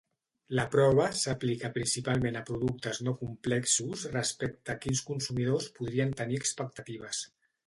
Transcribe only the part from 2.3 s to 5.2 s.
a productes no complexos respecte a quins